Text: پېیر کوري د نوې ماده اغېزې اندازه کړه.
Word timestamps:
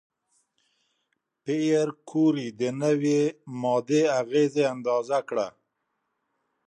پېیر 1.43 1.87
کوري 2.09 2.47
د 2.59 2.61
نوې 2.81 3.21
ماده 3.61 4.01
اغېزې 4.19 4.63
اندازه 4.73 5.19
کړه. 5.29 5.47